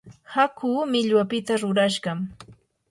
[0.33, 2.19] hakuu millwapita rurashqam.